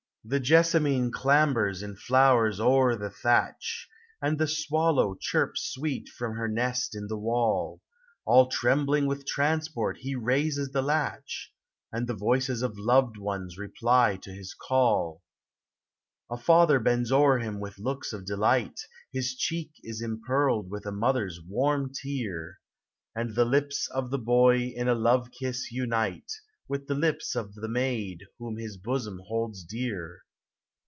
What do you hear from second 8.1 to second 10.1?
All trembling with transport